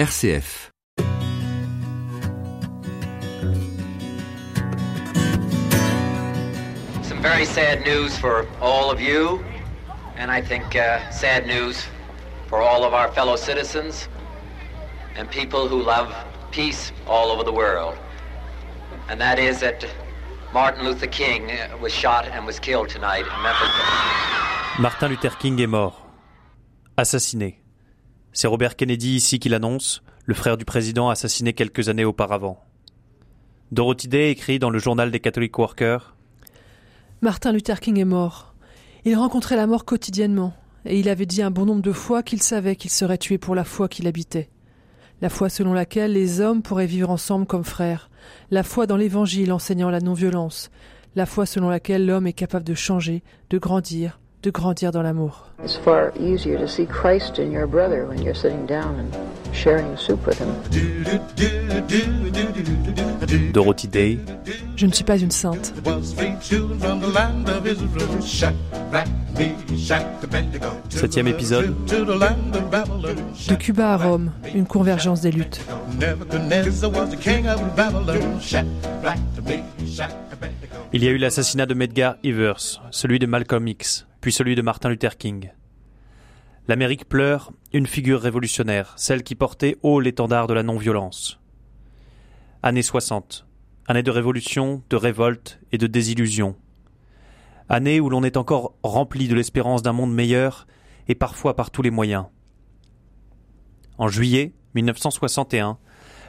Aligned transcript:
RCF. 0.00 0.70
Some 7.04 7.20
very 7.20 7.44
sad 7.44 7.82
news 7.84 8.16
for 8.16 8.48
all 8.62 8.90
of 8.90 8.98
you, 8.98 9.44
and 10.16 10.30
I 10.30 10.40
think 10.40 10.74
uh, 10.74 11.10
sad 11.10 11.46
news 11.46 11.84
for 12.48 12.62
all 12.62 12.82
of 12.82 12.94
our 12.94 13.12
fellow 13.12 13.36
citizens 13.36 14.08
and 15.16 15.30
people 15.30 15.68
who 15.68 15.82
love 15.82 16.08
peace 16.50 16.92
all 17.06 17.30
over 17.30 17.44
the 17.44 17.52
world. 17.52 17.94
And 19.10 19.20
that 19.20 19.38
is 19.38 19.60
that 19.60 19.84
Martin 20.54 20.82
Luther 20.82 21.08
King 21.08 21.50
uh, 21.50 21.76
was 21.78 21.92
shot 21.92 22.24
and 22.26 22.46
was 22.46 22.58
killed 22.58 22.88
tonight 22.88 23.26
in 23.26 23.42
Memphis. 23.42 24.78
Martin 24.78 25.10
Luther 25.10 25.36
King 25.38 25.58
est 25.60 25.66
mort. 25.66 25.92
Assassiné. 26.96 27.59
C'est 28.32 28.46
Robert 28.46 28.76
Kennedy 28.76 29.16
ici 29.16 29.38
qui 29.40 29.48
l'annonce, 29.48 30.02
le 30.24 30.34
frère 30.34 30.56
du 30.56 30.64
président 30.64 31.08
assassiné 31.08 31.52
quelques 31.52 31.88
années 31.88 32.04
auparavant. 32.04 32.62
Dorothy 33.72 34.08
Day 34.08 34.30
écrit 34.30 34.58
dans 34.58 34.70
le 34.70 34.78
journal 34.78 35.10
des 35.10 35.20
Catholic 35.20 35.58
Workers 35.58 36.14
Martin 37.22 37.52
Luther 37.52 37.80
King 37.80 37.98
est 37.98 38.04
mort. 38.04 38.54
Il 39.04 39.16
rencontrait 39.16 39.56
la 39.56 39.66
mort 39.66 39.84
quotidiennement, 39.84 40.54
et 40.84 40.98
il 40.98 41.08
avait 41.08 41.26
dit 41.26 41.42
un 41.42 41.50
bon 41.50 41.66
nombre 41.66 41.82
de 41.82 41.92
fois 41.92 42.22
qu'il 42.22 42.42
savait 42.42 42.76
qu'il 42.76 42.90
serait 42.90 43.18
tué 43.18 43.36
pour 43.36 43.54
la 43.54 43.64
foi 43.64 43.88
qu'il 43.88 44.06
habitait. 44.06 44.48
La 45.20 45.28
foi 45.28 45.48
selon 45.48 45.72
laquelle 45.72 46.12
les 46.12 46.40
hommes 46.40 46.62
pourraient 46.62 46.86
vivre 46.86 47.10
ensemble 47.10 47.46
comme 47.46 47.64
frères, 47.64 48.10
la 48.50 48.62
foi 48.62 48.86
dans 48.86 48.96
l'Évangile 48.96 49.52
enseignant 49.52 49.90
la 49.90 50.00
non-violence, 50.00 50.70
la 51.16 51.26
foi 51.26 51.46
selon 51.46 51.68
laquelle 51.68 52.06
l'homme 52.06 52.26
est 52.28 52.32
capable 52.32 52.64
de 52.64 52.74
changer, 52.74 53.22
de 53.50 53.58
grandir, 53.58 54.19
de 54.42 54.50
grandir 54.50 54.90
dans 54.90 55.02
l'amour. 55.02 55.46
It's 55.62 55.76
far 55.76 56.12
easier 56.18 56.58
to 56.58 56.66
see 56.66 56.86
Christ 56.86 57.38
in 57.38 57.52
your 57.52 57.66
brother 57.66 58.06
when 58.06 58.22
you're 58.22 58.34
sitting 58.34 58.66
down 58.66 58.94
and 58.98 59.54
sharing 59.54 59.96
soup 59.96 60.26
with 60.26 60.38
him. 60.40 60.48
Dorothy 63.52 63.88
Day, 63.88 64.18
Je 64.76 64.86
ne 64.86 64.92
suis 64.92 65.04
pas 65.04 65.18
une 65.18 65.30
sainte. 65.30 65.74
septième 70.88 71.28
épisode, 71.28 71.74
De 73.48 73.54
Cuba 73.56 73.92
à 73.92 73.96
Rome, 73.96 74.32
une 74.54 74.66
convergence 74.66 75.20
des 75.20 75.32
luttes. 75.32 75.60
il 80.92 81.04
y 81.04 81.08
a 81.08 81.10
eu 81.10 81.18
l'assassinat 81.18 81.66
de 81.66 81.74
Medgar 81.74 82.16
Evers, 82.24 82.80
celui 82.90 83.18
de 83.18 83.26
Malcolm 83.26 83.66
X, 83.68 84.06
puis 84.20 84.32
celui 84.32 84.54
de 84.54 84.62
Martin 84.62 84.88
Luther 84.88 85.16
King. 85.16 85.50
L'Amérique 86.68 87.08
pleure 87.08 87.52
une 87.72 87.86
figure 87.86 88.20
révolutionnaire, 88.20 88.92
celle 88.96 89.22
qui 89.22 89.34
portait 89.34 89.76
haut 89.82 90.00
l'étendard 90.00 90.46
de 90.46 90.54
la 90.54 90.62
non-violence. 90.62 91.40
Années 92.62 92.82
60, 92.82 93.46
année 93.86 94.02
de 94.02 94.10
révolution, 94.10 94.82
de 94.90 94.96
révolte 94.96 95.60
et 95.72 95.78
de 95.78 95.86
désillusion. 95.86 96.56
Année 97.68 98.00
où 98.00 98.10
l'on 98.10 98.22
est 98.22 98.36
encore 98.36 98.74
rempli 98.82 99.28
de 99.28 99.34
l'espérance 99.34 99.82
d'un 99.82 99.92
monde 99.92 100.14
meilleur 100.14 100.66
et 101.08 101.14
parfois 101.14 101.56
par 101.56 101.70
tous 101.70 101.82
les 101.82 101.90
moyens. 101.90 102.26
En 103.98 104.08
juillet 104.08 104.52
1961, 104.74 105.78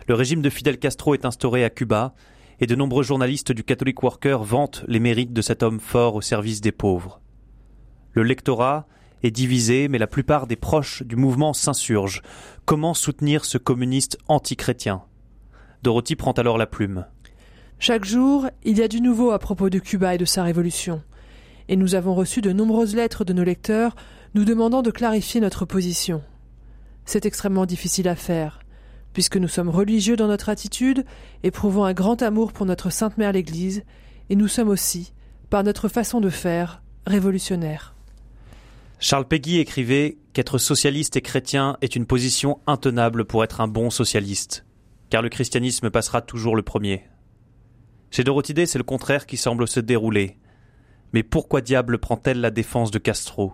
le 0.08 0.16
régime 0.16 0.42
de 0.42 0.50
Fidel 0.50 0.80
Castro 0.80 1.14
est 1.14 1.26
instauré 1.26 1.64
à 1.64 1.70
Cuba 1.70 2.14
et 2.60 2.68
de 2.68 2.76
nombreux 2.76 3.04
journalistes 3.04 3.52
du 3.52 3.64
Catholic 3.64 4.02
Worker 4.02 4.44
vantent 4.44 4.84
les 4.88 5.00
mérites 5.00 5.34
de 5.34 5.42
cet 5.42 5.64
homme 5.64 5.80
fort 5.80 6.16
au 6.16 6.22
service 6.22 6.62
des 6.62 6.72
pauvres. 6.72 7.22
Le 8.14 8.24
lectorat 8.24 8.88
est 9.24 9.32
divisé, 9.32 9.88
mais 9.88 9.98
la 9.98 10.08
plupart 10.08 10.48
des 10.48 10.56
proches 10.56 11.04
du 11.04 11.16
mouvement 11.16 11.54
s'insurgent. 11.54 12.22
Comment 12.66 12.94
soutenir 12.94 13.46
ce 13.46 13.58
communiste 13.58 14.18
anti-chrétien? 14.28 15.04
Dorothy 15.84 16.16
prend 16.16 16.32
alors 16.34 16.58
la 16.58 16.68
plume. 16.68 17.06
Chaque 17.80 18.06
jour, 18.06 18.48
il 18.64 18.78
y 18.78 18.84
a 18.84 18.88
du 18.88 19.02
nouveau 19.02 19.32
à 19.32 19.40
propos 19.40 19.70
de 19.70 19.80
Cuba 19.80 20.16
et 20.16 20.18
de 20.18 20.26
sa 20.26 20.44
révolution. 20.44 21.02
Et 21.68 21.76
nous 21.76 21.96
avons 21.96 22.14
reçu 22.14 22.42
de 22.42 22.52
nombreuses 22.52 22.96
lettres 22.96 23.24
de 23.24 23.34
nos 23.34 23.44
lecteurs 23.44 23.96
nous 24.36 24.46
demandant 24.46 24.82
de 24.82 24.92
clarifier 24.92 25.42
notre 25.42 25.66
position. 25.66 26.22
C'est 27.06 27.26
extrêmement 27.26 27.66
difficile 27.66 28.08
à 28.08 28.16
faire, 28.16 28.60
puisque 29.14 29.38
nous 29.38 29.48
sommes 29.48 29.70
religieux 29.70 30.16
dans 30.16 30.28
notre 30.28 30.50
attitude, 30.50 31.06
éprouvons 31.44 31.84
un 31.84 31.94
grand 31.94 32.22
amour 32.22 32.54
pour 32.54 32.66
notre 32.66 32.90
Sainte 32.90 33.18
Mère 33.18 33.32
l'Église, 33.32 33.84
et 34.30 34.36
nous 34.36 34.48
sommes 34.48 34.70
aussi, 34.70 35.14
par 35.50 35.64
notre 35.64 35.90
façon 35.90 36.22
de 36.22 36.30
faire, 36.30 36.82
révolutionnaires. 37.06 37.96
Charles 39.04 39.28
Péguy 39.28 39.58
écrivait 39.58 40.20
qu'être 40.32 40.60
socialiste 40.60 41.18
et 41.18 41.22
chrétien 41.22 41.76
est 41.82 41.96
une 41.96 42.06
position 42.06 42.60
intenable 42.68 43.26
pour 43.26 43.44
être 43.44 43.60
un 43.60 43.68
bon 43.68 43.90
socialiste, 43.90 44.64
car 45.10 45.24
le 45.24 45.30
christianisme 45.30 45.90
passera 45.90 46.22
toujours 46.22 46.56
le 46.56 46.62
premier. 46.62 47.08
Chez 48.12 48.24
Dorothy 48.24 48.54
Day, 48.54 48.68
c'est 48.68 48.78
le 48.78 48.84
contraire 48.84 49.26
qui 49.26 49.38
semble 49.38 49.68
se 49.68 49.80
dérouler. 49.80 50.38
Mais 51.14 51.24
pourquoi 51.24 51.62
diable 51.62 51.98
prend-elle 51.98 52.42
la 52.42 52.52
défense 52.52 52.92
de 52.92 53.00
Castro? 53.00 53.54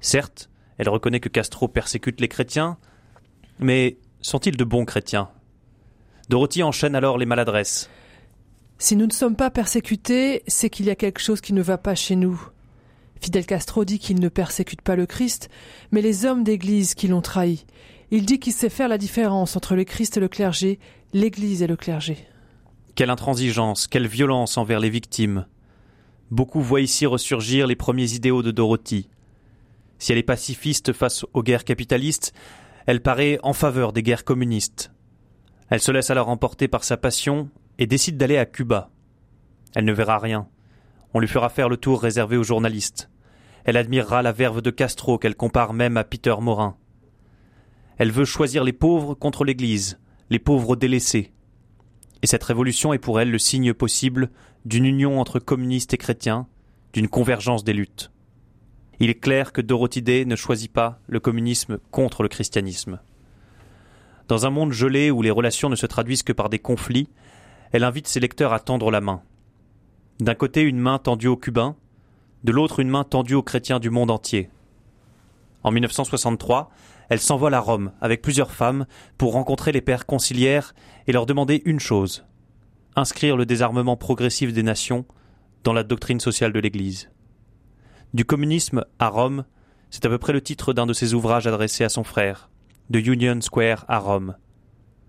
Certes, 0.00 0.50
elle 0.76 0.88
reconnaît 0.88 1.20
que 1.20 1.28
Castro 1.28 1.68
persécute 1.68 2.20
les 2.20 2.28
chrétiens, 2.28 2.78
mais 3.60 3.98
sont-ils 4.22 4.56
de 4.56 4.64
bons 4.64 4.84
chrétiens? 4.84 5.30
Dorothy 6.30 6.64
enchaîne 6.64 6.96
alors 6.96 7.16
les 7.16 7.26
maladresses. 7.26 7.88
Si 8.76 8.96
nous 8.96 9.06
ne 9.06 9.12
sommes 9.12 9.36
pas 9.36 9.50
persécutés, 9.50 10.42
c'est 10.48 10.68
qu'il 10.68 10.86
y 10.86 10.90
a 10.90 10.96
quelque 10.96 11.20
chose 11.20 11.40
qui 11.40 11.52
ne 11.52 11.62
va 11.62 11.78
pas 11.78 11.94
chez 11.94 12.16
nous. 12.16 12.50
Fidel 13.20 13.46
Castro 13.46 13.84
dit 13.84 13.98
qu'il 13.98 14.20
ne 14.20 14.28
persécute 14.28 14.82
pas 14.82 14.96
le 14.96 15.06
Christ, 15.06 15.48
mais 15.90 16.02
les 16.02 16.24
hommes 16.24 16.44
d'Église 16.44 16.94
qui 16.94 17.08
l'ont 17.08 17.20
trahi. 17.20 17.66
Il 18.10 18.24
dit 18.24 18.38
qu'il 18.38 18.52
sait 18.52 18.70
faire 18.70 18.88
la 18.88 18.98
différence 18.98 19.56
entre 19.56 19.74
le 19.74 19.84
Christ 19.84 20.16
et 20.16 20.20
le 20.20 20.28
clergé, 20.28 20.78
l'Église 21.12 21.62
et 21.62 21.66
le 21.66 21.76
clergé. 21.76 22.16
Quelle 22.94 23.10
intransigeance, 23.10 23.86
quelle 23.86 24.06
violence 24.06 24.56
envers 24.56 24.80
les 24.80 24.90
victimes. 24.90 25.46
Beaucoup 26.30 26.60
voient 26.60 26.80
ici 26.80 27.06
ressurgir 27.06 27.66
les 27.66 27.76
premiers 27.76 28.12
idéaux 28.12 28.42
de 28.42 28.50
Dorothy. 28.50 29.08
Si 29.98 30.12
elle 30.12 30.18
est 30.18 30.22
pacifiste 30.22 30.92
face 30.92 31.24
aux 31.32 31.42
guerres 31.42 31.64
capitalistes, 31.64 32.32
elle 32.86 33.02
paraît 33.02 33.38
en 33.42 33.52
faveur 33.52 33.92
des 33.92 34.02
guerres 34.02 34.24
communistes. 34.24 34.92
Elle 35.70 35.80
se 35.80 35.92
laisse 35.92 36.10
alors 36.10 36.28
emporter 36.28 36.68
par 36.68 36.84
sa 36.84 36.96
passion 36.96 37.50
et 37.78 37.86
décide 37.86 38.16
d'aller 38.16 38.38
à 38.38 38.46
Cuba. 38.46 38.90
Elle 39.74 39.84
ne 39.84 39.92
verra 39.92 40.18
rien. 40.18 40.48
On 41.14 41.20
lui 41.20 41.28
fera 41.28 41.48
faire 41.48 41.68
le 41.68 41.76
tour 41.76 42.00
réservé 42.00 42.36
aux 42.36 42.44
journalistes. 42.44 43.10
Elle 43.64 43.76
admirera 43.76 44.22
la 44.22 44.32
verve 44.32 44.62
de 44.62 44.70
Castro 44.70 45.18
qu'elle 45.18 45.34
compare 45.34 45.72
même 45.72 45.96
à 45.96 46.04
Peter 46.04 46.34
Morin. 46.40 46.76
Elle 47.96 48.12
veut 48.12 48.24
choisir 48.24 48.64
les 48.64 48.72
pauvres 48.72 49.14
contre 49.14 49.44
l'Église, 49.44 49.98
les 50.30 50.38
pauvres 50.38 50.76
délaissés. 50.76 51.32
Et 52.22 52.26
cette 52.26 52.44
révolution 52.44 52.92
est 52.92 52.98
pour 52.98 53.20
elle 53.20 53.30
le 53.30 53.38
signe 53.38 53.74
possible 53.74 54.30
d'une 54.64 54.84
union 54.84 55.20
entre 55.20 55.38
communistes 55.38 55.94
et 55.94 55.98
chrétiens, 55.98 56.46
d'une 56.92 57.08
convergence 57.08 57.64
des 57.64 57.72
luttes. 57.72 58.10
Il 59.00 59.10
est 59.10 59.20
clair 59.20 59.52
que 59.52 59.60
Dorothy 59.60 60.02
Day 60.02 60.24
ne 60.24 60.36
choisit 60.36 60.72
pas 60.72 61.00
le 61.06 61.20
communisme 61.20 61.78
contre 61.90 62.22
le 62.22 62.28
christianisme. 62.28 63.00
Dans 64.26 64.46
un 64.46 64.50
monde 64.50 64.72
gelé 64.72 65.10
où 65.10 65.22
les 65.22 65.30
relations 65.30 65.68
ne 65.68 65.76
se 65.76 65.86
traduisent 65.86 66.22
que 66.22 66.32
par 66.32 66.48
des 66.48 66.58
conflits, 66.58 67.08
elle 67.72 67.84
invite 67.84 68.08
ses 68.08 68.20
lecteurs 68.20 68.52
à 68.52 68.60
tendre 68.60 68.90
la 68.90 69.00
main. 69.00 69.22
D'un 70.20 70.34
côté 70.34 70.62
une 70.62 70.78
main 70.78 70.98
tendue 70.98 71.28
aux 71.28 71.36
Cubains, 71.36 71.76
de 72.44 72.52
l'autre 72.52 72.80
une 72.80 72.88
main 72.88 73.04
tendue 73.04 73.34
aux 73.34 73.42
chrétiens 73.42 73.80
du 73.80 73.90
monde 73.90 74.10
entier. 74.10 74.50
En 75.62 75.70
1963, 75.70 76.70
elle 77.08 77.20
s'envole 77.20 77.54
à 77.54 77.60
Rome 77.60 77.92
avec 78.00 78.22
plusieurs 78.22 78.52
femmes 78.52 78.86
pour 79.16 79.32
rencontrer 79.32 79.72
les 79.72 79.80
pères 79.80 80.06
conciliaires 80.06 80.74
et 81.06 81.12
leur 81.12 81.26
demander 81.26 81.62
une 81.64 81.80
chose 81.80 82.24
inscrire 82.98 83.36
le 83.36 83.46
désarmement 83.46 83.96
progressif 83.96 84.52
des 84.52 84.62
nations 84.62 85.06
dans 85.64 85.72
la 85.72 85.84
doctrine 85.84 86.20
sociale 86.20 86.52
de 86.52 86.60
l'Église. 86.60 87.10
Du 88.12 88.24
communisme 88.24 88.84
à 88.98 89.08
Rome, 89.08 89.44
c'est 89.90 90.04
à 90.04 90.08
peu 90.08 90.18
près 90.18 90.32
le 90.32 90.40
titre 90.40 90.72
d'un 90.72 90.86
de 90.86 90.92
ses 90.92 91.14
ouvrages 91.14 91.46
adressés 91.46 91.84
à 91.84 91.88
son 91.88 92.04
frère, 92.04 92.50
de 92.90 92.98
Union 92.98 93.40
Square 93.40 93.84
à 93.88 93.98
Rome. 93.98 94.36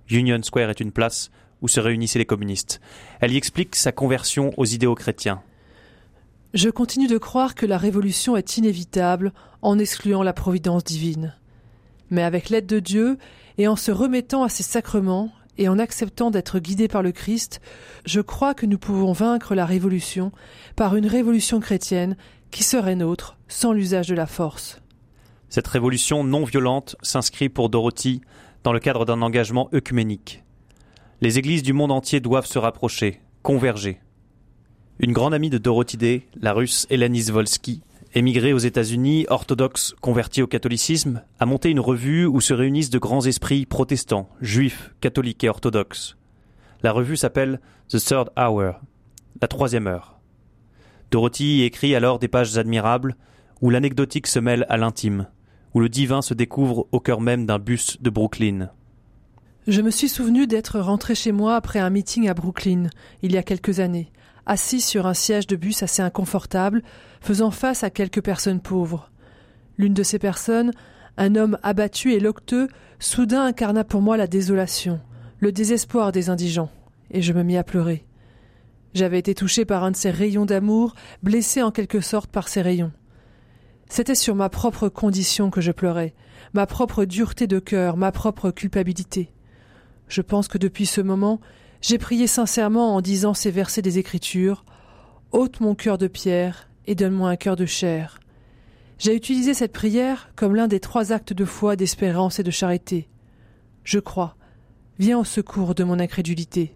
Union 0.09 0.41
Square 0.43 0.69
est 0.69 0.79
une 0.79 0.91
place 0.91 1.31
où 1.61 1.67
se 1.67 1.79
réunissaient 1.79 2.19
les 2.19 2.25
communistes. 2.25 2.81
Elle 3.19 3.33
y 3.33 3.37
explique 3.37 3.75
sa 3.75 3.91
conversion 3.91 4.53
aux 4.57 4.65
idéaux 4.65 4.95
chrétiens. 4.95 5.41
Je 6.53 6.69
continue 6.69 7.07
de 7.07 7.17
croire 7.17 7.53
que 7.53 7.65
la 7.65 7.77
révolution 7.77 8.35
est 8.35 8.57
inévitable 8.57 9.33
en 9.61 9.77
excluant 9.77 10.23
la 10.23 10.33
providence 10.33 10.83
divine. 10.83 11.35
Mais 12.09 12.23
avec 12.23 12.49
l'aide 12.49 12.65
de 12.65 12.79
Dieu 12.79 13.17
et 13.57 13.67
en 13.67 13.75
se 13.75 13.91
remettant 13.91 14.43
à 14.43 14.49
ses 14.49 14.63
sacrements 14.63 15.31
et 15.57 15.69
en 15.69 15.77
acceptant 15.77 16.31
d'être 16.31 16.59
guidé 16.59 16.87
par 16.87 17.03
le 17.03 17.11
Christ, 17.11 17.61
je 18.05 18.21
crois 18.21 18.53
que 18.53 18.65
nous 18.65 18.79
pouvons 18.79 19.11
vaincre 19.11 19.53
la 19.53 19.65
révolution 19.65 20.31
par 20.75 20.95
une 20.95 21.05
révolution 21.05 21.59
chrétienne 21.59 22.15
qui 22.49 22.63
serait 22.63 22.95
nôtre 22.95 23.37
sans 23.47 23.73
l'usage 23.73 24.07
de 24.07 24.15
la 24.15 24.25
force. 24.25 24.81
Cette 25.49 25.67
révolution 25.67 26.23
non 26.23 26.45
violente 26.45 26.95
s'inscrit 27.01 27.49
pour 27.49 27.69
Dorothy 27.69 28.21
dans 28.63 28.73
le 28.73 28.79
cadre 28.79 29.05
d'un 29.05 29.21
engagement 29.21 29.69
œcuménique. 29.73 30.43
Les 31.21 31.37
églises 31.37 31.63
du 31.63 31.73
monde 31.73 31.91
entier 31.91 32.21
doivent 32.21 32.45
se 32.45 32.59
rapprocher, 32.59 33.19
converger. 33.43 33.99
Une 34.99 35.11
grande 35.11 35.33
amie 35.33 35.49
de 35.49 35.57
Dorothy 35.57 35.97
Day, 35.97 36.25
la 36.39 36.53
russe 36.53 36.87
Hélène 36.89 37.13
Izvolsky, 37.13 37.81
émigré 38.15 38.53
aux 38.53 38.59
États-Unis, 38.59 39.25
orthodoxe 39.27 39.93
converti 39.99 40.41
au 40.41 40.47
catholicisme, 40.47 41.21
a 41.37 41.45
monté 41.45 41.71
une 41.71 41.81
revue 41.81 42.25
où 42.25 42.39
se 42.39 42.53
réunissent 42.53 42.89
de 42.89 42.99
grands 42.99 43.25
esprits 43.25 43.65
protestants, 43.65 44.29
juifs, 44.39 44.93
catholiques 45.01 45.43
et 45.43 45.49
orthodoxes. 45.49 46.15
La 46.83 46.93
revue 46.93 47.17
s'appelle 47.17 47.59
The 47.89 47.97
Third 47.97 48.29
Hour, 48.37 48.75
la 49.41 49.47
troisième 49.49 49.87
heure. 49.87 50.21
Dorothy 51.11 51.63
écrit 51.63 51.95
alors 51.95 52.19
des 52.19 52.29
pages 52.29 52.57
admirables 52.57 53.17
où 53.59 53.69
l'anecdotique 53.69 54.27
se 54.27 54.39
mêle 54.39 54.65
à 54.69 54.77
l'intime, 54.77 55.27
où 55.73 55.81
le 55.81 55.89
divin 55.89 56.21
se 56.21 56.33
découvre 56.33 56.87
au 56.93 57.01
cœur 57.01 57.19
même 57.19 57.45
d'un 57.45 57.59
bus 57.59 58.01
de 58.01 58.09
Brooklyn. 58.09 58.69
Je 59.69 59.83
me 59.83 59.91
suis 59.91 60.09
souvenu 60.09 60.47
d'être 60.47 60.79
rentré 60.79 61.13
chez 61.13 61.31
moi 61.31 61.55
après 61.55 61.77
un 61.77 61.91
meeting 61.91 62.27
à 62.27 62.33
Brooklyn, 62.33 62.89
il 63.21 63.33
y 63.33 63.37
a 63.37 63.43
quelques 63.43 63.79
années, 63.79 64.11
assis 64.47 64.81
sur 64.81 65.05
un 65.05 65.13
siège 65.13 65.45
de 65.45 65.55
bus 65.55 65.83
assez 65.83 66.01
inconfortable, 66.01 66.81
faisant 67.21 67.51
face 67.51 67.83
à 67.83 67.91
quelques 67.91 68.23
personnes 68.23 68.61
pauvres. 68.61 69.11
L'une 69.77 69.93
de 69.93 70.01
ces 70.01 70.17
personnes, 70.17 70.71
un 71.17 71.35
homme 71.35 71.59
abattu 71.61 72.13
et 72.13 72.19
locteux, 72.19 72.67
soudain 72.97 73.45
incarna 73.45 73.83
pour 73.83 74.01
moi 74.01 74.17
la 74.17 74.25
désolation, 74.25 74.99
le 75.37 75.51
désespoir 75.51 76.11
des 76.11 76.31
indigents, 76.31 76.71
et 77.11 77.21
je 77.21 77.31
me 77.31 77.43
mis 77.43 77.55
à 77.55 77.63
pleurer. 77.63 78.07
J'avais 78.95 79.19
été 79.19 79.35
touché 79.35 79.65
par 79.65 79.83
un 79.83 79.91
de 79.91 79.95
ces 79.95 80.09
rayons 80.09 80.47
d'amour, 80.47 80.95
blessé 81.21 81.61
en 81.61 81.69
quelque 81.69 82.01
sorte 82.01 82.31
par 82.31 82.47
ces 82.47 82.63
rayons. 82.63 82.91
C'était 83.87 84.15
sur 84.15 84.33
ma 84.33 84.49
propre 84.49 84.89
condition 84.89 85.51
que 85.51 85.61
je 85.61 85.71
pleurais, 85.71 86.15
ma 86.53 86.65
propre 86.65 87.05
dureté 87.05 87.45
de 87.45 87.59
cœur, 87.59 87.97
ma 87.97 88.11
propre 88.11 88.49
culpabilité. 88.49 89.31
Je 90.09 90.21
pense 90.21 90.47
que 90.47 90.57
depuis 90.57 90.85
ce 90.85 91.01
moment, 91.01 91.39
j'ai 91.81 91.97
prié 91.97 92.27
sincèrement 92.27 92.95
en 92.95 93.01
disant 93.01 93.33
ces 93.33 93.51
versets 93.51 93.81
des 93.81 93.99
Écritures 93.99 94.65
ôte 95.31 95.59
mon 95.59 95.75
cœur 95.75 95.97
de 95.97 96.07
pierre 96.07 96.67
et 96.87 96.95
donne-moi 96.95 97.29
un 97.29 97.35
cœur 97.35 97.55
de 97.55 97.67
chair. 97.67 98.19
J'ai 98.97 99.15
utilisé 99.15 99.53
cette 99.53 99.71
prière 99.71 100.31
comme 100.35 100.55
l'un 100.55 100.67
des 100.67 100.79
trois 100.79 101.13
actes 101.13 101.33
de 101.33 101.45
foi, 101.45 101.75
d'espérance 101.75 102.39
et 102.39 102.43
de 102.43 102.51
charité. 102.51 103.07
Je 103.83 103.99
crois. 103.99 104.35
Viens 104.97 105.19
au 105.19 105.23
secours 105.23 105.75
de 105.75 105.83
mon 105.83 105.99
incrédulité. 105.99 106.75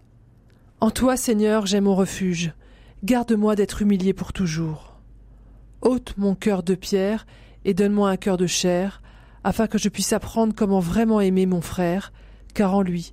En 0.80 0.90
toi, 0.90 1.16
Seigneur, 1.16 1.66
j'ai 1.66 1.80
mon 1.80 1.94
refuge. 1.94 2.54
Garde-moi 3.02 3.56
d'être 3.56 3.82
humilié 3.82 4.14
pour 4.14 4.32
toujours. 4.32 5.00
ôte 5.82 6.14
mon 6.16 6.34
cœur 6.34 6.62
de 6.62 6.74
pierre 6.74 7.26
et 7.64 7.74
donne-moi 7.74 8.08
un 8.08 8.16
cœur 8.16 8.36
de 8.36 8.46
chair, 8.46 9.02
afin 9.42 9.66
que 9.66 9.78
je 9.78 9.88
puisse 9.88 10.12
apprendre 10.12 10.54
comment 10.54 10.80
vraiment 10.80 11.20
aimer 11.20 11.44
mon 11.44 11.60
frère, 11.60 12.12
car 12.54 12.74
en 12.74 12.80
lui, 12.80 13.12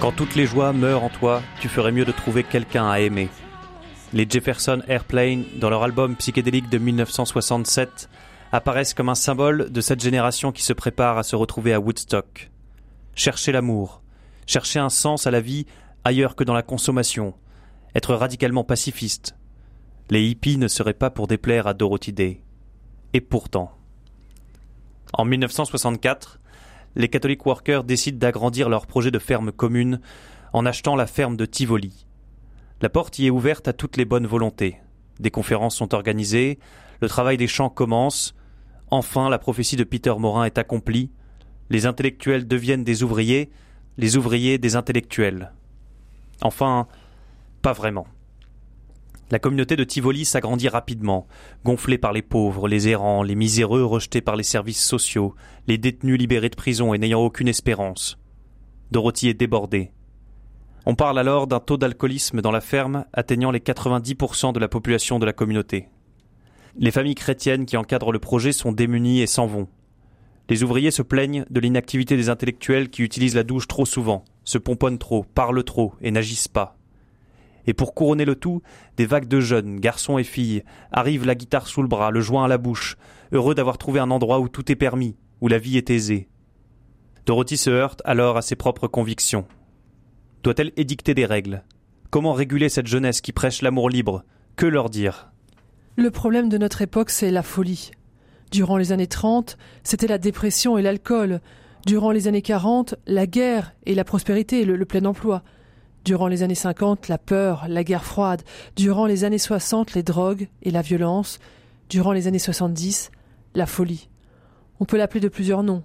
Quand 0.00 0.12
toutes 0.12 0.34
les 0.34 0.46
joies 0.46 0.72
meurent 0.72 1.04
en 1.04 1.10
toi, 1.10 1.42
tu 1.60 1.68
ferais 1.68 1.92
mieux 1.92 2.06
de 2.06 2.12
trouver 2.12 2.42
quelqu'un 2.42 2.88
à 2.88 3.00
aimer. 3.00 3.28
Les 4.14 4.26
Jefferson 4.26 4.80
Airplane, 4.88 5.44
dans 5.56 5.68
leur 5.68 5.82
album 5.82 6.16
psychédélique 6.16 6.70
de 6.70 6.78
1967, 6.78 8.08
apparaissent 8.50 8.94
comme 8.94 9.10
un 9.10 9.14
symbole 9.14 9.70
de 9.70 9.80
cette 9.82 10.00
génération 10.00 10.52
qui 10.52 10.62
se 10.62 10.72
prépare 10.72 11.18
à 11.18 11.22
se 11.22 11.36
retrouver 11.36 11.74
à 11.74 11.80
Woodstock. 11.80 12.50
Chercher 13.14 13.52
l'amour, 13.52 14.00
chercher 14.46 14.78
un 14.78 14.88
sens 14.88 15.26
à 15.26 15.30
la 15.30 15.42
vie 15.42 15.66
ailleurs 16.02 16.34
que 16.34 16.44
dans 16.44 16.54
la 16.54 16.62
consommation, 16.62 17.34
être 17.94 18.14
radicalement 18.14 18.64
pacifiste. 18.64 19.36
Les 20.08 20.26
hippies 20.26 20.56
ne 20.56 20.68
seraient 20.68 20.94
pas 20.94 21.10
pour 21.10 21.26
déplaire 21.26 21.66
à 21.66 21.74
Dorothy 21.74 22.14
Day. 22.14 22.40
Et 23.12 23.20
pourtant. 23.20 23.70
En 25.12 25.26
1964, 25.26 26.39
les 26.96 27.08
catholiques 27.08 27.46
workers 27.46 27.84
décident 27.84 28.18
d'agrandir 28.18 28.68
leur 28.68 28.86
projet 28.86 29.10
de 29.10 29.18
ferme 29.18 29.52
commune 29.52 30.00
en 30.52 30.66
achetant 30.66 30.96
la 30.96 31.06
ferme 31.06 31.36
de 31.36 31.46
Tivoli. 31.46 32.06
La 32.80 32.88
porte 32.88 33.18
y 33.18 33.26
est 33.26 33.30
ouverte 33.30 33.68
à 33.68 33.72
toutes 33.72 33.96
les 33.96 34.04
bonnes 34.04 34.26
volontés. 34.26 34.78
Des 35.20 35.30
conférences 35.30 35.76
sont 35.76 35.94
organisées, 35.94 36.58
le 37.00 37.08
travail 37.08 37.36
des 37.36 37.46
champs 37.46 37.68
commence, 37.68 38.34
enfin 38.90 39.28
la 39.28 39.38
prophétie 39.38 39.76
de 39.76 39.84
Peter 39.84 40.14
Morin 40.18 40.44
est 40.44 40.58
accomplie, 40.58 41.10
les 41.68 41.86
intellectuels 41.86 42.48
deviennent 42.48 42.84
des 42.84 43.02
ouvriers, 43.02 43.50
les 43.96 44.16
ouvriers 44.16 44.58
des 44.58 44.76
intellectuels. 44.76 45.52
Enfin, 46.42 46.88
pas 47.62 47.72
vraiment. 47.72 48.06
La 49.30 49.38
communauté 49.38 49.76
de 49.76 49.84
Tivoli 49.84 50.24
s'agrandit 50.24 50.68
rapidement, 50.68 51.28
gonflée 51.64 51.98
par 51.98 52.12
les 52.12 52.22
pauvres, 52.22 52.66
les 52.66 52.88
errants, 52.88 53.22
les 53.22 53.36
miséreux 53.36 53.84
rejetés 53.84 54.20
par 54.20 54.34
les 54.34 54.42
services 54.42 54.84
sociaux, 54.84 55.36
les 55.68 55.78
détenus 55.78 56.18
libérés 56.18 56.48
de 56.48 56.56
prison 56.56 56.94
et 56.94 56.98
n'ayant 56.98 57.20
aucune 57.20 57.46
espérance. 57.46 58.18
Dorothy 58.90 59.28
est 59.28 59.34
débordée. 59.34 59.92
On 60.84 60.96
parle 60.96 61.16
alors 61.16 61.46
d'un 61.46 61.60
taux 61.60 61.76
d'alcoolisme 61.76 62.40
dans 62.40 62.50
la 62.50 62.60
ferme 62.60 63.04
atteignant 63.12 63.52
les 63.52 63.60
90% 63.60 64.52
de 64.52 64.58
la 64.58 64.66
population 64.66 65.20
de 65.20 65.26
la 65.26 65.32
communauté. 65.32 65.88
Les 66.76 66.90
familles 66.90 67.14
chrétiennes 67.14 67.66
qui 67.66 67.76
encadrent 67.76 68.12
le 68.12 68.18
projet 68.18 68.52
sont 68.52 68.72
démunies 68.72 69.20
et 69.20 69.28
s'en 69.28 69.46
vont. 69.46 69.68
Les 70.48 70.64
ouvriers 70.64 70.90
se 70.90 71.02
plaignent 71.02 71.44
de 71.50 71.60
l'inactivité 71.60 72.16
des 72.16 72.30
intellectuels 72.30 72.90
qui 72.90 73.02
utilisent 73.02 73.36
la 73.36 73.44
douche 73.44 73.68
trop 73.68 73.86
souvent, 73.86 74.24
se 74.42 74.58
pomponnent 74.58 74.98
trop, 74.98 75.22
parlent 75.22 75.62
trop 75.62 75.94
et 76.00 76.10
n'agissent 76.10 76.48
pas. 76.48 76.79
Et 77.66 77.74
pour 77.74 77.94
couronner 77.94 78.24
le 78.24 78.34
tout, 78.34 78.62
des 78.96 79.06
vagues 79.06 79.28
de 79.28 79.40
jeunes, 79.40 79.80
garçons 79.80 80.18
et 80.18 80.24
filles, 80.24 80.62
arrivent 80.92 81.26
la 81.26 81.34
guitare 81.34 81.66
sous 81.66 81.82
le 81.82 81.88
bras, 81.88 82.10
le 82.10 82.20
joint 82.20 82.44
à 82.44 82.48
la 82.48 82.58
bouche, 82.58 82.96
heureux 83.32 83.54
d'avoir 83.54 83.78
trouvé 83.78 84.00
un 84.00 84.10
endroit 84.10 84.40
où 84.40 84.48
tout 84.48 84.70
est 84.72 84.76
permis, 84.76 85.16
où 85.40 85.48
la 85.48 85.58
vie 85.58 85.76
est 85.76 85.90
aisée. 85.90 86.28
Dorothy 87.26 87.56
se 87.56 87.70
heurte 87.70 88.02
alors 88.04 88.36
à 88.36 88.42
ses 88.42 88.56
propres 88.56 88.88
convictions. 88.88 89.46
Doit-elle 90.42 90.72
édicter 90.76 91.14
des 91.14 91.26
règles? 91.26 91.62
Comment 92.10 92.32
réguler 92.32 92.68
cette 92.68 92.86
jeunesse 92.86 93.20
qui 93.20 93.32
prêche 93.32 93.62
l'amour 93.62 93.90
libre? 93.90 94.24
Que 94.56 94.66
leur 94.66 94.90
dire? 94.90 95.30
Le 95.96 96.10
problème 96.10 96.48
de 96.48 96.58
notre 96.58 96.82
époque, 96.82 97.10
c'est 97.10 97.30
la 97.30 97.42
folie. 97.42 97.90
Durant 98.50 98.78
les 98.78 98.90
années 98.90 99.06
30, 99.06 99.58
c'était 99.84 100.06
la 100.06 100.18
dépression 100.18 100.76
et 100.76 100.82
l'alcool. 100.82 101.40
Durant 101.86 102.10
les 102.10 102.26
années 102.26 102.42
40, 102.42 102.96
la 103.06 103.26
guerre 103.26 103.74
et 103.86 103.94
la 103.94 104.04
prospérité, 104.04 104.64
le, 104.64 104.76
le 104.76 104.84
plein 104.86 105.04
emploi. 105.04 105.42
Durant 106.04 106.28
les 106.28 106.42
années 106.42 106.54
50, 106.54 107.08
la 107.08 107.18
peur, 107.18 107.66
la 107.68 107.84
guerre 107.84 108.04
froide. 108.04 108.42
Durant 108.74 109.06
les 109.06 109.24
années 109.24 109.38
60, 109.38 109.94
les 109.94 110.02
drogues 110.02 110.48
et 110.62 110.70
la 110.70 110.82
violence. 110.82 111.38
Durant 111.90 112.12
les 112.12 112.26
années 112.26 112.38
70, 112.38 113.10
la 113.54 113.66
folie. 113.66 114.08
On 114.80 114.86
peut 114.86 114.96
l'appeler 114.96 115.20
de 115.20 115.28
plusieurs 115.28 115.62
noms. 115.62 115.82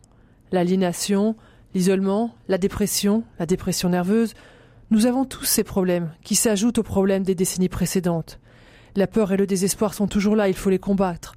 L'aliénation, 0.52 1.36
l'isolement, 1.74 2.34
la 2.48 2.58
dépression, 2.58 3.24
la 3.40 3.46
dépression 3.46 3.90
nerveuse. 3.90 4.34
Nous 4.90 5.06
avons 5.06 5.26
tous 5.26 5.44
ces 5.44 5.64
problèmes 5.64 6.14
qui 6.24 6.36
s'ajoutent 6.36 6.78
aux 6.78 6.84
problèmes 6.84 7.24
des 7.24 7.36
décennies 7.36 7.70
précédentes. 7.70 8.40
La 8.96 9.08
peur 9.08 9.34
et 9.34 9.38
le 9.38 9.48
désespoir 9.48 9.94
sont 9.94 10.08
toujours 10.08 10.38
là, 10.38 10.48
il 10.48 10.54
faut 10.54 10.70
les 10.70 10.80
combattre. 10.80 11.36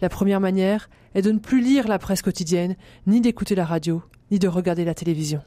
La 0.00 0.10
première 0.10 0.40
manière 0.40 0.90
est 1.14 1.22
de 1.22 1.32
ne 1.32 1.38
plus 1.38 1.62
lire 1.62 1.88
la 1.88 1.98
presse 1.98 2.20
quotidienne, 2.20 2.76
ni 3.06 3.22
d'écouter 3.22 3.54
la 3.54 3.64
radio, 3.64 4.02
ni 4.30 4.38
de 4.38 4.48
regarder 4.48 4.84
la 4.84 4.94
télévision. 4.94 5.40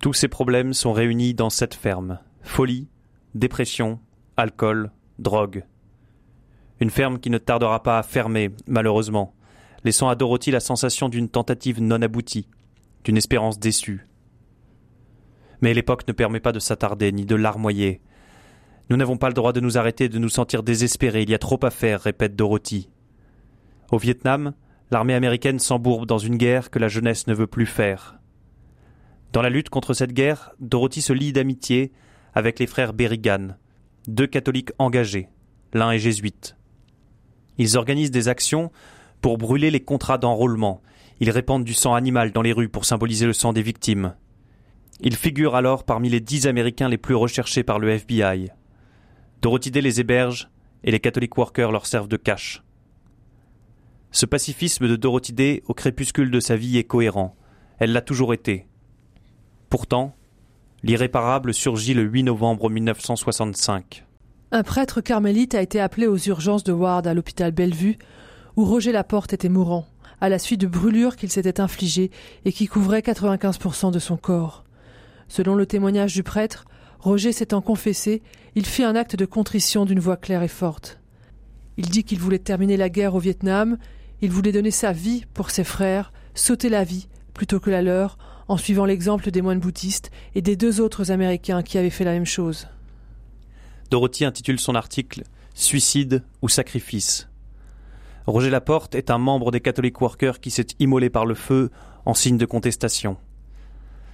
Tous 0.00 0.12
ces 0.12 0.28
problèmes 0.28 0.74
sont 0.74 0.92
réunis 0.92 1.34
dans 1.34 1.50
cette 1.50 1.74
ferme. 1.74 2.18
Folie, 2.42 2.88
dépression, 3.34 3.98
alcool, 4.36 4.90
drogue. 5.18 5.64
Une 6.80 6.90
ferme 6.90 7.18
qui 7.18 7.30
ne 7.30 7.38
tardera 7.38 7.82
pas 7.82 7.98
à 7.98 8.02
fermer, 8.02 8.50
malheureusement, 8.66 9.34
laissant 9.84 10.08
à 10.08 10.14
Dorothy 10.14 10.50
la 10.50 10.60
sensation 10.60 11.08
d'une 11.08 11.28
tentative 11.28 11.80
non 11.80 12.02
aboutie, 12.02 12.48
d'une 13.04 13.16
espérance 13.16 13.58
déçue. 13.58 14.06
Mais 15.62 15.72
l'époque 15.72 16.06
ne 16.06 16.12
permet 16.12 16.40
pas 16.40 16.52
de 16.52 16.58
s'attarder 16.58 17.10
ni 17.12 17.24
de 17.24 17.34
larmoyer. 17.34 18.02
Nous 18.90 18.98
n'avons 18.98 19.16
pas 19.16 19.28
le 19.28 19.34
droit 19.34 19.54
de 19.54 19.60
nous 19.60 19.78
arrêter, 19.78 20.10
de 20.10 20.18
nous 20.18 20.28
sentir 20.28 20.62
désespérés, 20.62 21.22
il 21.22 21.30
y 21.30 21.34
a 21.34 21.38
trop 21.38 21.58
à 21.64 21.70
faire, 21.70 22.02
répète 22.02 22.36
Dorothy. 22.36 22.90
Au 23.90 23.96
Vietnam, 23.96 24.52
l'armée 24.90 25.14
américaine 25.14 25.58
s'embourbe 25.58 26.06
dans 26.06 26.18
une 26.18 26.36
guerre 26.36 26.70
que 26.70 26.78
la 26.78 26.88
jeunesse 26.88 27.26
ne 27.26 27.34
veut 27.34 27.46
plus 27.46 27.66
faire. 27.66 28.15
Dans 29.32 29.42
la 29.42 29.50
lutte 29.50 29.68
contre 29.68 29.94
cette 29.94 30.12
guerre, 30.12 30.52
Dorothy 30.60 31.02
se 31.02 31.12
lie 31.12 31.32
d'amitié 31.32 31.92
avec 32.34 32.58
les 32.58 32.66
frères 32.66 32.92
Berrigan, 32.92 33.56
deux 34.06 34.26
catholiques 34.26 34.72
engagés. 34.78 35.28
L'un 35.72 35.90
est 35.90 35.98
jésuite. 35.98 36.56
Ils 37.58 37.76
organisent 37.76 38.10
des 38.10 38.28
actions 38.28 38.70
pour 39.20 39.38
brûler 39.38 39.70
les 39.70 39.80
contrats 39.80 40.18
d'enrôlement. 40.18 40.82
Ils 41.20 41.30
répandent 41.30 41.64
du 41.64 41.74
sang 41.74 41.94
animal 41.94 42.32
dans 42.32 42.42
les 42.42 42.52
rues 42.52 42.68
pour 42.68 42.84
symboliser 42.84 43.26
le 43.26 43.32
sang 43.32 43.52
des 43.52 43.62
victimes. 43.62 44.14
Ils 45.00 45.16
figurent 45.16 45.56
alors 45.56 45.84
parmi 45.84 46.08
les 46.08 46.20
dix 46.20 46.46
Américains 46.46 46.88
les 46.88 46.98
plus 46.98 47.14
recherchés 47.14 47.62
par 47.62 47.78
le 47.78 47.90
FBI. 47.90 48.50
Dorothy 49.42 49.70
Day 49.70 49.80
les 49.80 50.00
héberge 50.00 50.50
et 50.84 50.90
les 50.90 51.00
Catholic 51.00 51.36
Workers 51.36 51.72
leur 51.72 51.86
servent 51.86 52.08
de 52.08 52.16
cache. 52.16 52.62
Ce 54.12 54.24
pacifisme 54.24 54.88
de 54.88 54.96
Dorothy 54.96 55.32
Day 55.32 55.62
au 55.66 55.74
crépuscule 55.74 56.30
de 56.30 56.40
sa 56.40 56.56
vie 56.56 56.78
est 56.78 56.84
cohérent. 56.84 57.36
Elle 57.78 57.92
l'a 57.92 58.00
toujours 58.00 58.32
été. 58.32 58.66
Pourtant, 59.68 60.14
l'irréparable 60.82 61.52
surgit 61.52 61.94
le 61.94 62.02
8 62.02 62.22
novembre 62.24 62.70
1965. 62.70 64.04
Un 64.52 64.62
prêtre 64.62 65.00
carmélite 65.00 65.54
a 65.54 65.62
été 65.62 65.80
appelé 65.80 66.06
aux 66.06 66.16
urgences 66.16 66.62
de 66.62 66.72
Ward 66.72 67.06
à 67.06 67.14
l'hôpital 67.14 67.50
Bellevue, 67.50 67.98
où 68.54 68.64
Roger 68.64 68.92
Laporte 68.92 69.32
était 69.32 69.48
mourant, 69.48 69.86
à 70.20 70.28
la 70.28 70.38
suite 70.38 70.60
de 70.60 70.66
brûlures 70.66 71.16
qu'il 71.16 71.30
s'était 71.30 71.60
infligées 71.60 72.10
et 72.44 72.52
qui 72.52 72.68
couvraient 72.68 73.00
95% 73.00 73.90
de 73.90 73.98
son 73.98 74.16
corps. 74.16 74.64
Selon 75.28 75.56
le 75.56 75.66
témoignage 75.66 76.14
du 76.14 76.22
prêtre, 76.22 76.66
Roger 77.00 77.32
s'étant 77.32 77.60
confessé, 77.60 78.22
il 78.54 78.64
fit 78.64 78.84
un 78.84 78.96
acte 78.96 79.16
de 79.16 79.26
contrition 79.26 79.84
d'une 79.84 80.00
voix 80.00 80.16
claire 80.16 80.42
et 80.42 80.48
forte. 80.48 81.00
Il 81.76 81.90
dit 81.90 82.04
qu'il 82.04 82.20
voulait 82.20 82.38
terminer 82.38 82.76
la 82.76 82.88
guerre 82.88 83.16
au 83.16 83.18
Vietnam, 83.18 83.78
il 84.22 84.30
voulait 84.30 84.52
donner 84.52 84.70
sa 84.70 84.92
vie 84.92 85.24
pour 85.34 85.50
ses 85.50 85.64
frères, 85.64 86.12
sauter 86.34 86.68
la 86.68 86.84
vie 86.84 87.08
plutôt 87.34 87.60
que 87.60 87.70
la 87.70 87.82
leur, 87.82 88.16
en 88.48 88.56
suivant 88.56 88.84
l'exemple 88.84 89.30
des 89.30 89.42
moines 89.42 89.60
bouddhistes 89.60 90.10
et 90.34 90.42
des 90.42 90.56
deux 90.56 90.80
autres 90.80 91.10
Américains 91.10 91.62
qui 91.62 91.78
avaient 91.78 91.90
fait 91.90 92.04
la 92.04 92.12
même 92.12 92.26
chose. 92.26 92.68
Dorothy 93.90 94.24
intitule 94.24 94.60
son 94.60 94.74
article 94.74 95.22
Suicide 95.54 96.22
ou 96.42 96.48
sacrifice. 96.48 97.28
Roger 98.26 98.50
Laporte 98.50 98.94
est 98.94 99.10
un 99.10 99.18
membre 99.18 99.52
des 99.52 99.60
Catholic 99.60 100.00
Workers 100.00 100.40
qui 100.40 100.50
s'est 100.50 100.66
immolé 100.80 101.10
par 101.10 101.24
le 101.24 101.34
feu 101.34 101.70
en 102.04 102.14
signe 102.14 102.36
de 102.36 102.44
contestation. 102.44 103.16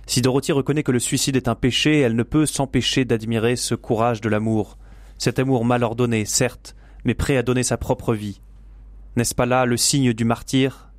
Si 0.06 0.20
Dorothy 0.20 0.52
reconnaît 0.52 0.82
que 0.82 0.92
le 0.92 0.98
suicide 0.98 1.36
est 1.36 1.48
un 1.48 1.54
péché, 1.54 2.00
elle 2.00 2.16
ne 2.16 2.22
peut 2.22 2.46
s'empêcher 2.46 3.04
d'admirer 3.04 3.56
ce 3.56 3.74
courage 3.74 4.20
de 4.20 4.28
l'amour, 4.28 4.76
cet 5.18 5.38
amour 5.38 5.64
mal 5.64 5.84
ordonné, 5.84 6.24
certes, 6.24 6.76
mais 7.04 7.14
prêt 7.14 7.36
à 7.36 7.42
donner 7.42 7.62
sa 7.62 7.76
propre 7.76 8.14
vie. 8.14 8.40
N'est-ce 9.16 9.34
pas 9.34 9.46
là 9.46 9.64
le 9.64 9.76
signe 9.76 10.12
du 10.12 10.24
martyr? 10.24 10.90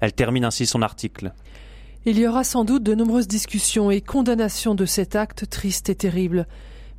Elle 0.00 0.12
termine 0.12 0.44
ainsi 0.44 0.66
son 0.66 0.82
article. 0.82 1.32
Il 2.04 2.18
y 2.18 2.26
aura 2.26 2.44
sans 2.44 2.64
doute 2.64 2.84
de 2.84 2.94
nombreuses 2.94 3.28
discussions 3.28 3.90
et 3.90 4.00
condamnations 4.00 4.74
de 4.74 4.86
cet 4.86 5.16
acte 5.16 5.48
triste 5.50 5.90
et 5.90 5.94
terrible. 5.94 6.46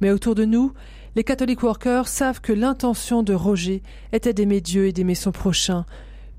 Mais 0.01 0.11
autour 0.11 0.35
de 0.35 0.45
nous, 0.45 0.73
les 1.15 1.23
catholiques 1.23 1.63
workers 1.63 2.07
savent 2.07 2.41
que 2.41 2.53
l'intention 2.53 3.23
de 3.23 3.33
Roger 3.33 3.81
était 4.11 4.33
d'aimer 4.33 4.61
Dieu 4.61 4.87
et 4.87 4.91
d'aimer 4.91 5.15
son 5.15 5.31
prochain, 5.31 5.85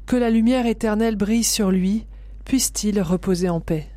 que 0.07 0.17
la 0.17 0.31
lumière 0.31 0.67
éternelle 0.67 1.17
brille 1.17 1.45
sur 1.45 1.71
lui, 1.71 2.07
puisse-t-il 2.45 3.01
reposer 3.01 3.49
en 3.49 3.61
paix? 3.61 3.89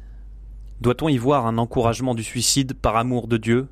Doit-on 0.81 1.09
y 1.09 1.17
voir 1.17 1.45
un 1.45 1.57
encouragement 1.57 2.15
du 2.15 2.23
suicide 2.23 2.73
par 2.73 2.95
amour 2.97 3.27
de 3.27 3.37
Dieu? 3.37 3.67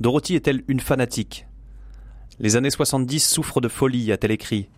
Dorothy 0.00 0.34
est-elle 0.34 0.62
une 0.68 0.80
fanatique? 0.80 1.46
Les 2.38 2.56
années 2.56 2.70
70 2.70 3.20
souffrent 3.20 3.60
de 3.60 3.68
folie, 3.68 4.12
a-t-elle 4.12 4.30
écrit. 4.30 4.68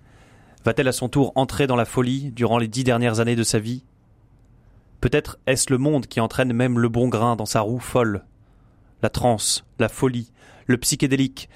Va-t-elle 0.65 0.89
à 0.89 0.93
son 0.93 1.09
tour 1.09 1.33
entrer 1.35 1.67
dans 1.67 1.77
la 1.77 1.85
folie 1.85 2.33
durant 2.33 2.59
les 2.59 2.69
dix 2.69 2.85
dernières 2.85 3.21
années 3.21 3.37
de 3.37 3.45
sa 3.45 3.59
vie? 3.59 3.85
Peut-être 5.03 5.41
est-ce 5.49 5.73
le 5.73 5.79
monde 5.79 6.07
qui 6.07 6.21
entraîne 6.21 6.53
même 6.53 6.79
le 6.79 6.89
bon 6.89 7.09
grain 7.09 7.35
dans 7.35 7.45
sa 7.45 7.61
roue 7.61 7.81
folle. 7.81 8.25
La 9.03 9.11
transe, 9.11 9.65
la 9.81 9.89
folie, 9.89 10.31
le 10.69 10.77
psychédélique. 10.77 11.49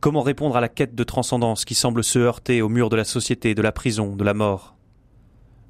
Comment 0.00 0.22
répondre 0.22 0.56
à 0.56 0.62
la 0.62 0.70
quête 0.70 0.94
de 0.94 1.04
transcendance 1.04 1.66
qui 1.66 1.74
semble 1.74 2.02
se 2.02 2.18
heurter 2.18 2.62
au 2.62 2.70
mur 2.70 2.88
de 2.88 2.96
la 2.96 3.04
société, 3.04 3.54
de 3.54 3.60
la 3.60 3.72
prison, 3.72 4.16
de 4.16 4.24
la 4.24 4.32
mort? 4.32 4.74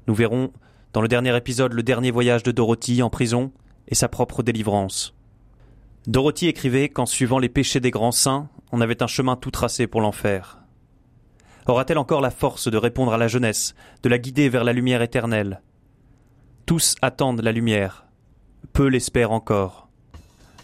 Nous 0.07 0.13
verrons 0.13 0.53
dans 0.93 1.01
le 1.01 1.09
dernier 1.09 1.35
épisode 1.35 1.73
le 1.73 1.83
dernier 1.83 2.09
voyage 2.09 2.41
de 2.41 2.53
Dorothy 2.53 3.03
en 3.03 3.09
prison 3.09 3.51
et 3.89 3.95
sa 3.95 4.07
propre 4.07 4.41
délivrance. 4.41 5.13
Dorothy 6.07 6.47
écrivait 6.47 6.87
qu'en 6.87 7.05
suivant 7.05 7.39
les 7.39 7.49
péchés 7.49 7.81
des 7.81 7.91
grands 7.91 8.13
saints, 8.13 8.47
on 8.71 8.79
avait 8.79 9.03
un 9.03 9.07
chemin 9.07 9.35
tout 9.35 9.51
tracé 9.51 9.87
pour 9.87 9.99
l'enfer. 9.99 10.59
Aura-t-elle 11.67 11.97
encore 11.97 12.21
la 12.21 12.31
force 12.31 12.69
de 12.69 12.77
répondre 12.77 13.11
à 13.11 13.17
la 13.17 13.27
jeunesse, 13.27 13.75
de 14.03 14.09
la 14.09 14.19
guider 14.19 14.47
vers 14.47 14.63
la 14.63 14.71
lumière 14.71 15.01
éternelle? 15.01 15.61
Tous 16.65 16.95
attendent 17.03 17.41
la 17.41 17.51
lumière. 17.51 18.05
Peu 18.73 18.87
l'espèrent 18.87 19.31
encore. 19.31 19.87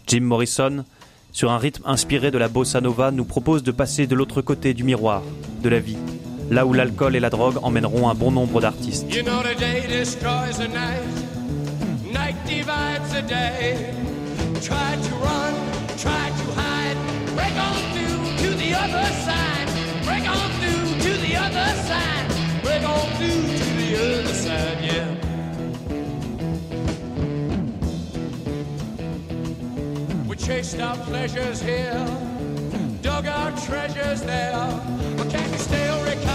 Jim 0.08 0.22
Morrison, 0.22 0.84
sur 1.30 1.52
un 1.52 1.58
rythme 1.58 1.84
inspiré 1.86 2.32
de 2.32 2.38
la 2.38 2.48
bossa 2.48 2.80
nova, 2.80 3.12
nous 3.12 3.24
propose 3.24 3.62
de 3.62 3.70
passer 3.70 4.08
de 4.08 4.16
l'autre 4.16 4.42
côté 4.42 4.74
du 4.74 4.82
miroir, 4.82 5.22
de 5.62 5.68
la 5.68 5.78
vie, 5.78 5.96
là 6.50 6.66
où 6.66 6.72
l'alcool 6.72 7.14
et 7.14 7.20
la 7.20 7.30
drogue 7.30 7.58
emmèneront 7.62 8.10
un 8.10 8.14
bon 8.14 8.32
nombre 8.32 8.60
d'artistes. 8.60 9.14
You 9.14 9.22
know 9.22 9.42
the 9.42 9.56
day 9.56 9.86
destroys 9.86 10.58
the 10.58 10.68
night. 10.68 11.06
Night 12.12 12.34
divides 12.46 13.08
the 13.12 13.22
day. 13.22 13.94
Try 14.60 14.96
to 14.96 15.14
run, 15.22 15.54
try 15.98 16.30
to 16.30 16.46
hide. 16.58 16.96
Break 17.36 17.54
on 17.56 17.78
through 17.94 18.48
to 18.48 18.56
the 18.56 18.74
other 18.74 19.06
side. 19.22 19.68
Break 20.04 20.24
on 20.28 20.50
through 20.58 20.98
to 20.98 21.16
the 21.20 21.36
other 21.36 21.72
side. 21.86 22.26
Break 22.64 22.82
on 22.82 23.06
through 23.18 23.42
to 23.56 23.66
the 23.78 23.96
other 24.02 24.34
side, 24.34 24.81
chased 30.46 30.80
our 30.80 30.96
pleasures 30.96 31.62
here, 31.62 32.04
dug 33.00 33.26
our 33.26 33.52
treasures 33.58 34.22
there. 34.22 34.52
But 35.16 35.30
can 35.30 35.52
you 35.52 35.58
still 35.58 36.04
recall? 36.04 36.31